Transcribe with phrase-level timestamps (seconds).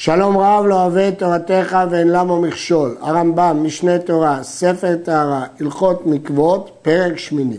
[0.00, 2.96] שלום רב לאוהבי תורתך ואין למו מכשול.
[3.00, 7.56] הרמב"ם, משנה תורה, ספר טהרה, הלכות מקוואות, פרק שמיני.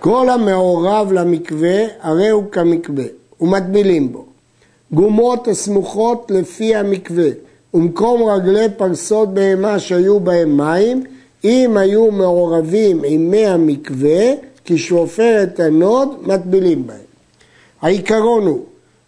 [0.00, 3.04] כל המעורב למקווה, הרי הוא כמקווה,
[3.40, 4.24] ומטבילים בו.
[4.92, 7.28] גומות הסמוכות לפי המקווה,
[7.74, 11.04] ומקום רגלי פרסות בהמה שהיו בהם מים,
[11.44, 14.32] אם היו מעורבים עם מי המקווה,
[14.64, 16.98] כשפופרת הנוד, מטבילים בהם.
[17.82, 18.64] העיקרון הוא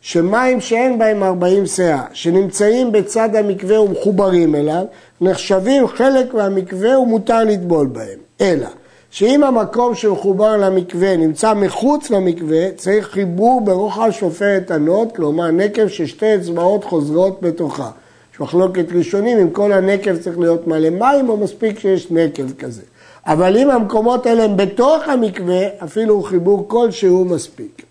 [0.08, 4.84] שמים שאין בהם 40 סאה, שנמצאים בצד המקווה ומחוברים אליו,
[5.20, 8.18] נחשבים חלק מהמקווה ומותר לטבול בהם.
[8.40, 8.66] אלא
[9.10, 16.34] שאם המקום שמחובר למקווה נמצא מחוץ למקווה, צריך חיבור ברוחב שפופרת הנוד, כלומר נקב ששתי
[16.34, 17.90] אצבעות חוזרות בתוכה.
[18.34, 22.82] יש מחלוקת ראשונים אם כל הנקב צריך להיות מלא מים או מספיק שיש נקב כזה.
[23.26, 27.85] אבל אם המקומות האלה הם בתוך המקווה, אפילו חיבור כלשהו מספיק.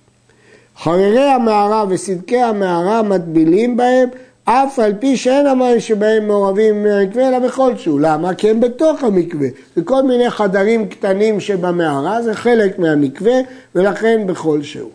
[0.84, 4.10] חררי המערה וסדקי המערה מטבילים בהם,
[4.46, 8.00] אף על פי שאין המים שבהם מעורבים במקווה, אלא בכל שהוא.
[8.00, 8.34] למה?
[8.34, 9.48] כי הם בתוך המקווה.
[9.78, 13.34] וכל מיני חדרים קטנים שבמערה זה חלק מהמקווה,
[13.76, 14.92] ולכן בכל שהוא.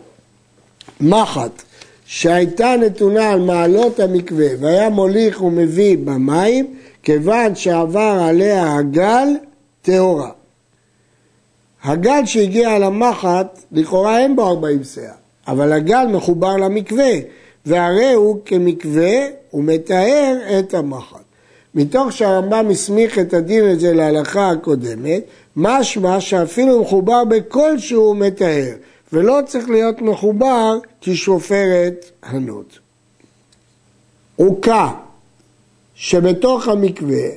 [1.01, 1.61] מחט
[2.05, 9.27] שהייתה נתונה על מעלות המקווה והיה מוליך ומביא במים, כיוון שעבר עליה הגל,
[9.81, 10.29] טהורה.
[11.83, 15.20] הגל שהגיע למחט, לכאורה אין בו 40 סאה.
[15.47, 17.11] אבל הגל מחובר למקווה,
[17.65, 19.11] והרי הוא כמקווה,
[19.53, 21.21] מתאר את המחט.
[21.75, 25.23] מתוך שהרמב"ם הסמיך את הדין הזה להלכה הקודמת,
[25.55, 28.73] משמע שאפילו מחובר בכל שהוא מתאר,
[29.13, 32.79] ולא צריך להיות מחובר כשופרת הנות.
[34.35, 34.89] עוקה
[35.95, 37.27] שבתוך המקווה,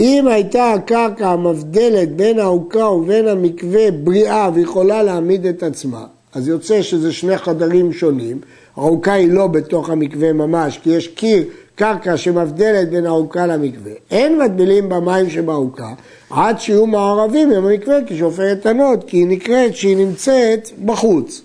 [0.00, 6.82] אם הייתה הקרקע המבדלת בין העוקה ובין המקווה בריאה ויכולה להעמיד את עצמה, אז יוצא
[6.82, 8.40] שזה שני חדרים שונים,
[8.76, 11.44] העוקה היא לא בתוך המקווה ממש, כי יש קיר
[11.74, 13.92] קרקע שמבדלת בין העוקה למקווה.
[14.10, 15.88] אין מטבילים במים שבעוקה
[16.30, 21.42] עד שיהיו מעורבים עם המקווה כשופרת תנות, כי היא נקראת שהיא נמצאת בחוץ.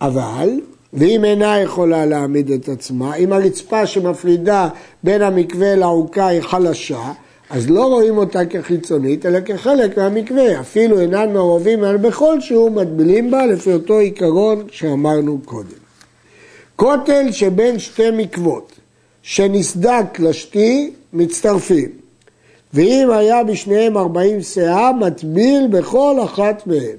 [0.00, 0.48] אבל,
[0.92, 4.68] ואם אינה יכולה להעמיד את עצמה, אם הרצפה שמפרידה
[5.02, 7.12] בין המקווה לעוקה היא חלשה,
[7.50, 10.60] אז לא רואים אותה כחיצונית, אלא כחלק מהמקווה.
[10.60, 15.84] אפילו אינן מעורבים על בכל שהוא מטבילים בה לפי אותו עיקרון שאמרנו קודם.
[16.76, 18.72] כותל שבין שתי מקוות,
[19.22, 21.88] שנסדק לשתי, מצטרפים.
[22.74, 26.96] ואם היה בשניהם ארבעים שאה, מטביל בכל אחת מהם.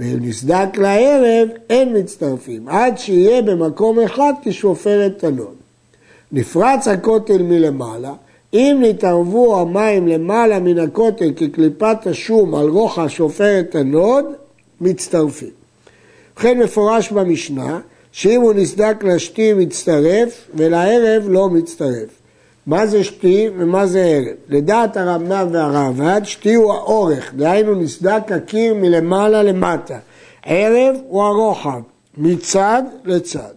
[0.00, 5.54] ואם נסדק לערב, אין מצטרפים, עד שיהיה במקום אחד כשופרת תנון.
[6.32, 8.12] נפרץ הכותל מלמעלה,
[8.54, 14.24] אם נתערבו המים למעלה מן הכותל כקליפת השום על רוחב שפופרת הנוד,
[14.80, 15.48] מצטרפים.
[16.32, 17.80] ובכן מפורש במשנה,
[18.12, 22.08] שאם הוא נסדק לשתי מצטרף, ולערב לא מצטרף.
[22.66, 24.36] מה זה שתי ומה זה ערב?
[24.48, 29.98] לדעת הרמב"ם והראב"ד, שתי הוא האורך, דהיינו נסדק הקיר מלמעלה למטה.
[30.46, 31.80] ערב הוא הרוחב,
[32.16, 33.52] מצד לצד.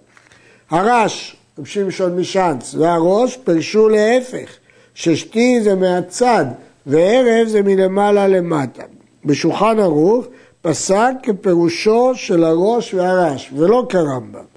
[0.70, 4.50] הר"ש, רב שמשון משאנץ, והרא"ש פירשו להפך,
[4.96, 6.46] ששתי זה מהצד
[6.86, 8.84] וערב זה מלמעלה למטה.
[9.26, 10.26] בשולחן ערוך
[10.62, 14.52] פסק כפירושו של הרא"ש והר"ש, ולא כרמב"ם.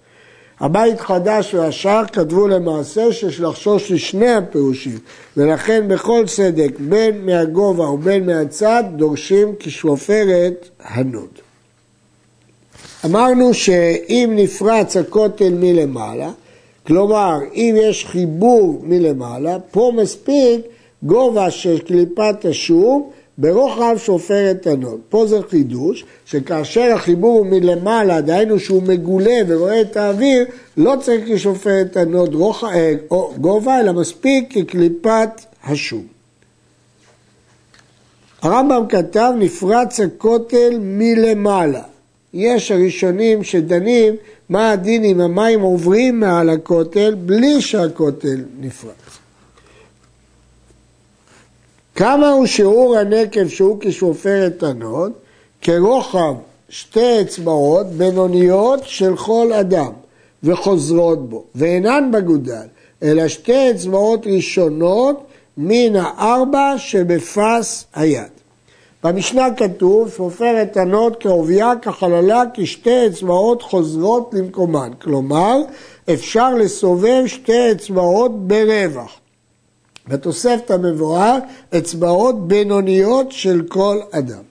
[0.60, 4.98] הבית חדש והש"ך כתבו למעשה שיש לחשוש לשני הפירושים,
[5.36, 11.38] ולכן בכל סדק, בין מהגובה ובין מהצד, דורשים כשפופרת הנוד.
[13.04, 16.30] אמרנו שאם נפרץ הכותל מלמעלה,
[16.86, 20.60] כלומר, אם יש חיבור מלמעלה, פה מספיק
[21.02, 25.00] גובה של קליפת השום ברוחב שפופרת הנוד.
[25.08, 30.44] פה זה חידוש, שכאשר החיבור הוא מלמעלה, דהיינו שהוא מגולה ורואה את האוויר,
[30.76, 32.64] לא צריך כשפופרת הנוד רוח...
[32.64, 32.94] אה,
[33.40, 35.30] גובה, אלא מספיק כקליפת
[35.64, 36.02] השום.
[38.42, 41.82] הרמב"ם כתב נפרץ הכותל מלמעלה.
[42.34, 44.16] יש הראשונים שדנים
[44.48, 49.18] מה הדין אם המים עוברים מעל הכותל בלי שהכותל נפרץ.
[51.94, 55.12] כמה הוא שיעור הנקב שהוא כשופרת תנות?
[55.62, 56.34] כרוחב
[56.68, 59.92] שתי אצבעות בינוניות של כל אדם
[60.42, 62.66] וחוזרות בו, ואינן בגודל,
[63.02, 65.26] אלא שתי אצבעות ראשונות
[65.56, 68.43] מן הארבע שבפס היד.
[69.04, 74.90] במשנה כתוב, שופרת תנות כעובייה, כחללה, כשתי אצבעות חוזרות למקומן.
[75.02, 75.56] כלומר,
[76.12, 79.20] אפשר לסובב שתי אצבעות ברווח.
[80.08, 81.38] בתוספת המבואר,
[81.78, 84.42] אצבעות בינוניות של כל אדם.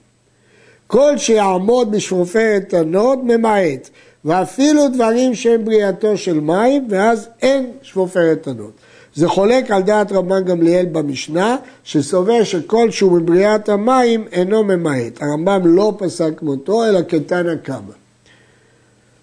[0.86, 3.90] כל שיעמוד בשופרת תנות ממעט,
[4.24, 8.72] ואפילו דברים שהם בריאתו של מים, ואז אין שפופרת תנות.
[9.14, 15.22] זה חולק על דעת רבן גמליאל במשנה, שסובר שכל שהוא מבריאת המים אינו ממעט.
[15.22, 17.94] הרמב"ם לא פסק מותו, אלא כתנא קמא.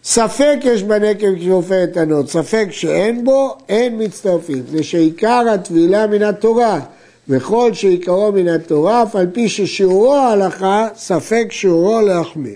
[0.04, 4.64] ספק יש בנקב כשעופרת תנות, ספק שאין בו, אין מצטרפים.
[4.72, 6.80] זה שעיקר הטבילה מן התורה,
[7.30, 12.56] וכל שעיקרו מן התורה, אף על פי ששיעורו ההלכה, ספק שיעורו להחמיר.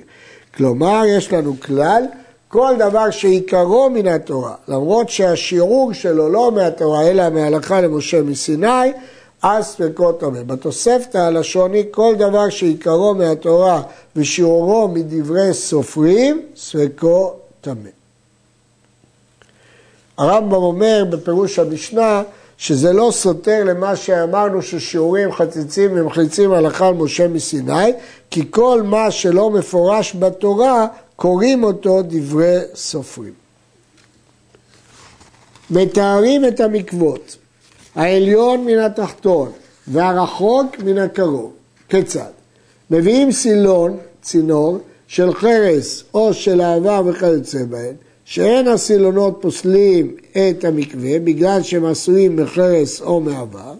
[0.58, 2.04] כלומר, יש לנו כלל,
[2.48, 8.92] כל דבר שעיקרו מן התורה, למרות שהשיעור שלו לא מהתורה, אלא מהלכה למשה מסיני,
[9.42, 10.44] אז ספקו טמא.
[10.44, 13.82] בתוספתא הלשוני, כל דבר שעיקרו מהתורה
[14.16, 17.90] ושיעורו מדברי סופרים, ספקו טמא.
[20.18, 22.24] הרמב"ם אומר בפירוש המשנה
[22.58, 27.94] שזה לא סותר למה שאמרנו ששיעורים חציצים ומחליצים הלכה על משה מסיני,
[28.32, 33.34] כי כל מה שלא מפורש בתורה קוראים אותו דברי סופרים.
[35.70, 37.38] מתארים את המקוות,
[37.96, 39.52] העליון מן התחתון
[39.88, 41.52] והרחוק מן הקרוב.
[41.90, 42.32] כיצד?
[42.92, 47.94] מביאים סילון, צינור, של חרס או של אהבה וכיוצא בהן,
[48.26, 53.74] שאין הסילונות פוסלים את המקווה בגלל שהם עשויים מחרס או מעבר,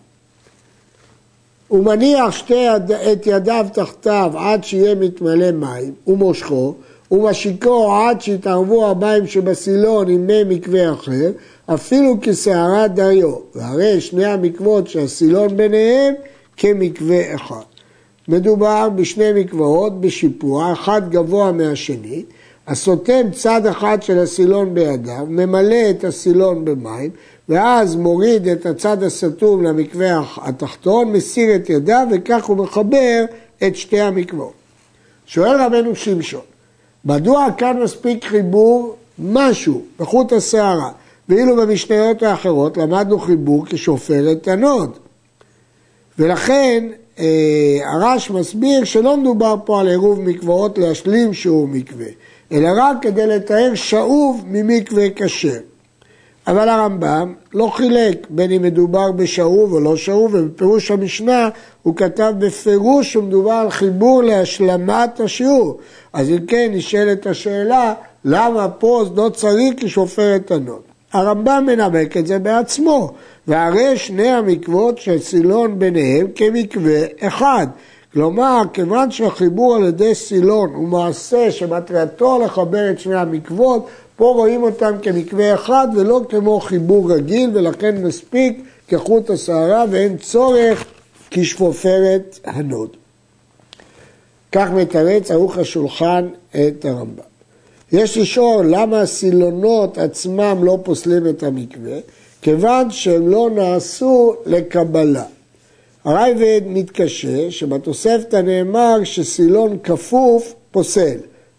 [1.68, 6.76] הוא מניח שתי יד, את ידיו תחתיו עד שיהיה מתמלא מים, ומושכו,
[7.12, 11.32] ומשיקו עד שיתערבו המים שבסילון עם מי מקווה אחר,
[11.66, 16.14] אפילו כשערת דיו, והרי שני המקוות שהסילון ביניהם
[16.58, 17.62] כמקווה אחד.
[18.28, 22.24] מדובר בשני מקוואות בשיפוע, אחד גבוה מהשני,
[22.68, 27.10] הסותם צד אחד של הסילון בידיו, ממלא את הסילון במים,
[27.50, 33.26] ואז מוריד את הצד הסתום למקווה התחתון, מסיר את ידיו, וכך הוא מחבר
[33.68, 34.54] את שתי המקוואות.
[35.26, 36.42] שואל רבנו שמשון,
[37.06, 40.92] מדוע כאן מספיק חיבור משהו בחוט השערה,
[41.30, 44.98] ואילו במשניות האחרות למדנו חיבור כשופרת תנוד.
[46.20, 46.88] ולכן
[47.20, 52.08] אה, הרש מסביר שלא מדובר פה על עירוב מקוואות להשלים שהוא מקווה,
[52.52, 55.60] אלא רק כדי לטהר שאוב ממקווה כשר.
[56.48, 61.50] אבל הרמב"ם לא חילק בין אם מדובר בשאוב או לא שאוב, ובפירוש המשנה
[61.84, 65.78] הוא כתב בפירוש שמדובר על חיבור להשלמת השיעור.
[66.14, 67.94] אז אם כן נשאלת השאלה,
[68.26, 70.82] למה פה לא צריך כשפופרת הנוד?
[71.14, 73.14] הרמב"ם מנמק את זה בעצמו,
[73.48, 77.68] והרי שני המקוות שסילון ביניהם כמקווה אחד.
[78.16, 84.64] כלומר, כיוון שהחיבור על ידי סילון הוא מעשה שמטרתו לחבר את שני המקוות, פה רואים
[84.64, 90.86] אותם כמקווה אחד ולא כמו חיבור רגיל, ולכן מספיק כחוט השערה ואין צורך
[91.32, 92.90] כשפופרת הנוד.
[94.52, 97.24] כך מתרץ ערוך השולחן את הרמב"ם.
[97.92, 101.98] יש לשאול למה הסילונות עצמם לא פוסלים את המקווה,
[102.42, 105.24] כיוון שהם לא נעשו לקבלה.
[106.06, 111.18] הרייבד מתקשה שבתוספתא נאמר שסילון כפוף פוסל,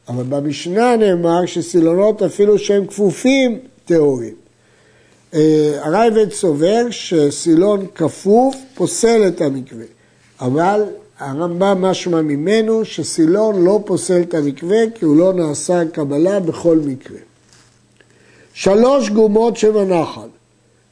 [0.09, 4.35] אבל במשנה נאמר שסילונות אפילו שהם כפופים טהורים.
[5.35, 9.85] אה, הרייבד סובר שסילון כפוף פוסל את המקווה,
[10.41, 10.83] אבל
[11.19, 17.19] הרמב"ם משמע ממנו שסילון לא פוסל את המקווה כי הוא לא נעשה קבלה בכל מקרה.
[18.55, 20.29] שלוש גומות שבנחל,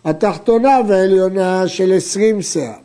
[0.05, 2.84] התחתונה והעליונה של עשרים שאה,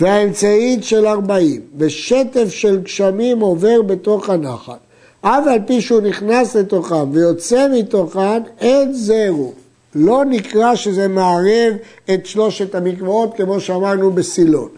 [0.00, 4.72] והאמצעית של ארבעים, ושטף של גשמים עובר בתוך הנחל.
[5.20, 9.52] אף על פי שהוא נכנס לתוכם ויוצא מתוכן, אין זהו.
[9.94, 11.74] לא נקרא שזה מערב
[12.14, 14.68] את שלושת המקוואות כמו שאמרנו בסילון.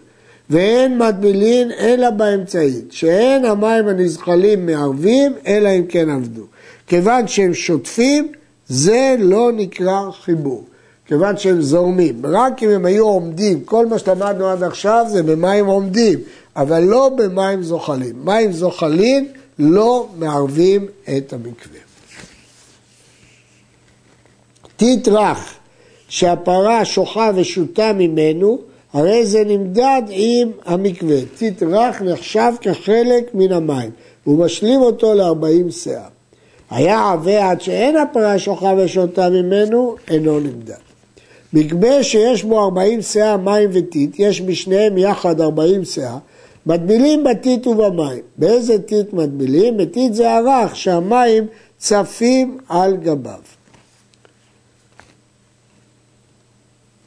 [0.49, 6.43] ואין מטבילין אלא באמצעית, שאין המים הנזחלים מערבים אלא אם כן עבדו.
[6.87, 8.27] כיוון שהם שוטפים,
[8.67, 10.63] זה לא נקרא חיבור.
[11.09, 12.21] כיוון שהם זורמים.
[12.25, 16.19] רק אם הם היו עומדים, כל מה שלמדנו עד עכשיו זה במים עומדים,
[16.55, 18.15] אבל לא במים זוחלים.
[18.23, 19.27] מים זוחלים
[19.59, 20.85] לא מערבים
[21.17, 21.79] את המקווה.
[25.07, 25.53] רך
[26.09, 28.59] שהפרה שוחה ושותה ממנו,
[28.93, 31.17] הרי זה נמדד עם המקווה.
[31.71, 33.91] רך נחשב כחלק מן המים,
[34.23, 36.07] הוא משלים אותו ל-40 שאה.
[36.69, 40.88] היה עבה עד שאין הפרה שוחה ושותה ממנו, אינו נמדד.
[41.53, 46.17] מקווה שיש בו 40 שאה מים וטיט, יש בשניהם יחד 40 שאה,
[46.65, 48.23] מטבילים בטיט ובמים.
[48.37, 49.77] באיזה טיט מטבילים?
[49.77, 53.39] בטיט זה ערך שהמים צפים על גביו.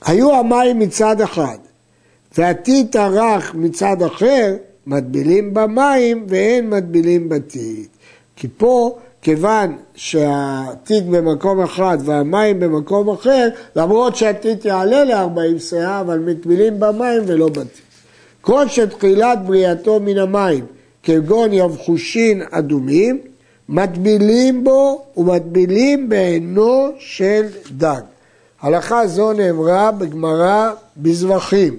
[0.04, 1.58] היו המים מצד אחד
[2.38, 4.56] והטיט הרך מצד אחר,
[4.86, 7.88] מטבילים במים ואין מטבילים בטיט.
[8.36, 16.18] כי פה כיוון שהטיט במקום אחד והמים במקום אחר, למרות שהטיט יעלה ל-40 שאה, אבל
[16.18, 17.82] מטבילים במים ולא בטיט.
[18.40, 20.66] כל שתחילת בריאתו מן המים,
[21.02, 23.20] כגון יבחושין אדומים,
[23.68, 28.00] מטבילים בו ומטבילים בעינו של דג.
[28.62, 31.76] הלכה זו נאמרה בגמרא בזבחים,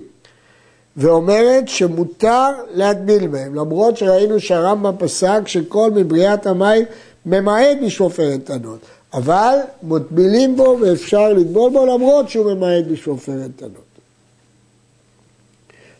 [0.98, 6.86] ואומרת שמותר להטביל בהם, למרות שראינו שהרמב"ם פסק שכל מבריאת המים
[7.25, 8.80] ממעט משופרת תנות,
[9.13, 13.94] אבל מטבילים בו ואפשר לטבול בו למרות שהוא ממעט משופרת תנות.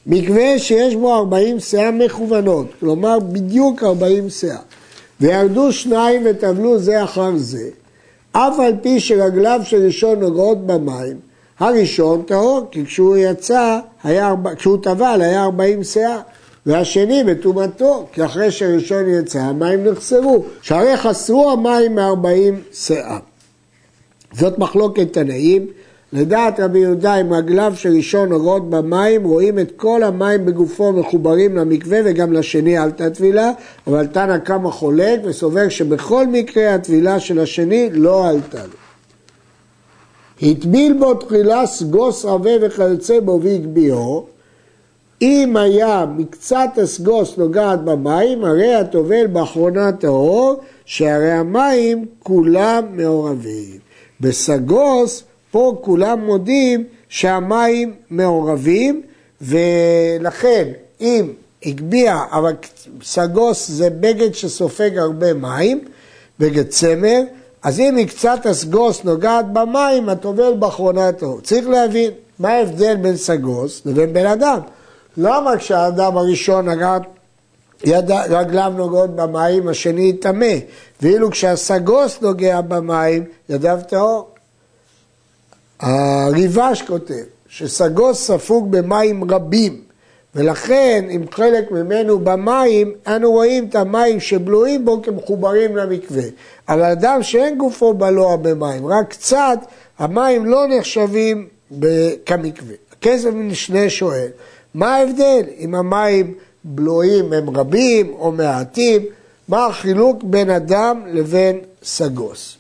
[0.08, 4.58] מקווה שיש בו 40 שאה מכוונות, כלומר בדיוק 40 שאה,
[5.22, 7.70] וירדו שניים וטבלו זה אחר זה,
[8.32, 11.18] אף על פי שרגליו של ראשון נוגעות במים,
[11.60, 16.22] הראשון טהור, כי כשהוא יצא, היה, כשהוא טבל היה 40 שאה,
[16.66, 23.18] והשני בטומאתו, כי אחרי שהראשון יצא המים נחסרו, שהרי חסרו המים מ-40 שאה.
[24.34, 25.68] זאת מחלוקת תנאים,
[26.14, 31.58] לדעת רבי יהודה אם רגליו של ראשון נוגעות במים רואים את כל המים בגופו מחוברים
[31.58, 33.52] למקווה וגם לשני עלתה טבילה
[33.88, 38.84] אבל תנא קמא חולק וסובר שבכל מקרה הטבילה של השני לא עלתה לו.
[40.50, 44.26] הטביל בו תחילה סגוס רבה וכיוצא בו והגביהו
[45.24, 53.80] אם היה מקצת הסגוס נוגעת במים הרי הטובל באחרונה טהור שהרי המים כולם מעורבים.
[54.20, 59.02] בסגוס פה כולם מודים שהמים מעורבים
[59.42, 60.68] ולכן
[61.02, 61.34] אם
[61.66, 62.54] הגביה, אבל
[63.04, 65.82] סגוס זה בגד שסופג הרבה מים,
[66.40, 67.22] בגד צמר,
[67.64, 71.42] אז אם היא קצת הסגוס נוגעת במים, הטובל באחרונה טוב.
[71.42, 74.60] צריך להבין מה ההבדל בין סגוס לבין בן אדם.
[75.18, 76.98] למה כשהאדם הראשון נגע,
[77.84, 80.56] יד, רגליו נוגעות במים, השני יטמא,
[81.02, 84.30] ואילו כשהסגוס נוגע במים, ידיו טהור.
[85.80, 89.82] הריבש כותב שסגוס ספוג במים רבים
[90.36, 96.24] ולכן אם חלק ממנו במים, אנו רואים את המים שבלויים בו כמחוברים למקווה.
[96.70, 99.60] אבל אדם שאין גופו בלוע במים, רק קצת,
[100.00, 101.48] המים לא נחשבים
[102.26, 102.76] כמקווה.
[102.92, 104.28] הכסף משנה שואל,
[104.74, 109.02] מה ההבדל אם המים בלויים הם רבים או מעטים?
[109.48, 112.58] מה החילוק בין אדם לבין סגוס?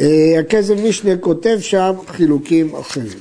[0.00, 3.18] אה, הכסף משנה כותב שם חילוקים אחרים.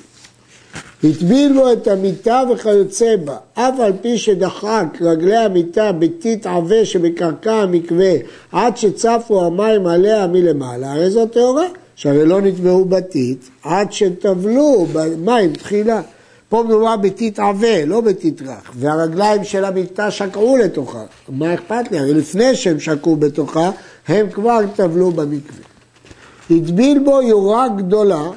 [1.04, 7.54] הטביל בו את המיטה וכיוצא בה, אף על פי שדחק רגלי המיטה בטיט עבה שבקרקע
[7.54, 8.14] המקווה
[8.52, 11.66] עד שצפו המים עליה מלמעלה, הרי זו טהורה,
[11.96, 16.02] שהרי לא נטבעו בטיט עד שטבלו במים תחילה.
[16.50, 21.04] פה מדובר בטיט עבה, לא בטיט רך, והרגליים של המיטה שקעו לתוכה.
[21.30, 22.00] מה אכפת לי?
[22.00, 23.72] הרי לפני שהם שקעו בתוכה,
[24.08, 25.64] הם כבר טבלו במקווה.
[26.52, 28.30] הטביל בו יורה גדולה,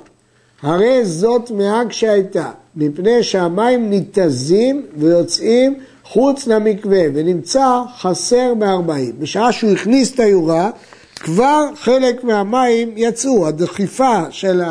[0.62, 5.74] הרי זאת מהג שהייתה, מפני שהמים ניתזים ויוצאים
[6.04, 9.12] חוץ למקווה, ונמצא חסר מארבעים.
[9.18, 10.70] בשעה שהוא הכניס את היורה,
[11.14, 14.62] כבר חלק מהמים יצאו, הדחיפה של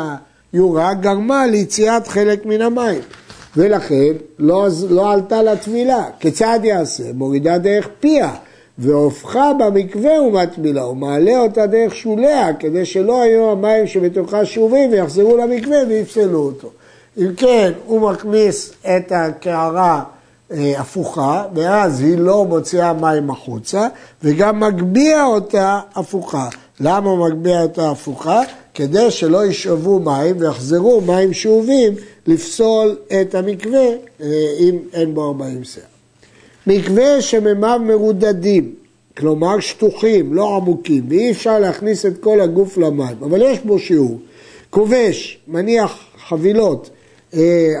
[0.52, 3.00] היורה גרמה ליציאת חלק מן המים.
[3.56, 6.04] ולכן לא, לא עלתה לטבילה.
[6.20, 7.04] כיצד יעשה?
[7.14, 8.34] מורידה דרך פיה.
[8.80, 15.36] והופכה במקווה ומטבילה, הוא מעלה אותה דרך שוליה, כדי שלא היו המים שבתוכה שובים ויחזרו
[15.36, 16.70] למקווה ויפסלו אותו.
[17.18, 20.02] אם כן, הוא מכניס את הקערה
[20.52, 23.88] אה, הפוכה, ואז היא לא מוציאה מים החוצה,
[24.22, 26.48] וגם מגביה אותה הפוכה.
[26.80, 28.40] למה הוא מגביה אותה הפוכה?
[28.74, 31.92] כדי שלא ישאבו מים ויחזרו מים שאובים
[32.26, 33.88] לפסול את המקווה
[34.20, 34.26] אה,
[34.58, 35.82] אם אין בו 40 שאה.
[36.66, 38.74] מקווה שמימיו מרודדים,
[39.16, 44.18] כלומר שטוחים, לא עמוקים, ואי אפשר להכניס את כל הגוף למים, אבל יש בו שיעור.
[44.70, 45.98] כובש, מניח
[46.28, 46.90] חבילות,
[47.34, 47.74] אה,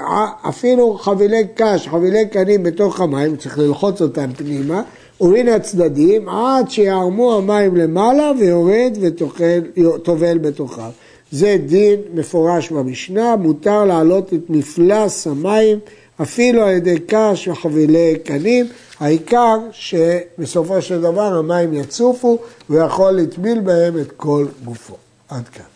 [0.48, 4.82] אפילו חבילי קש, חבילי קנים בתוך המים, צריך ללחוץ אותם פנימה,
[5.20, 10.90] ומן הצדדים עד שיערמו המים למעלה ויורד וטובל בתוכם.
[11.32, 15.78] זה דין מפורש במשנה, מותר להעלות את מפלס המים
[16.22, 18.66] אפילו על ידי קש וחבילי קנים,
[19.00, 22.38] העיקר שבסופו של דבר המים יצופו
[22.70, 24.94] ויכול לטביל בהם את כל גופו.
[25.28, 25.69] עד כאן.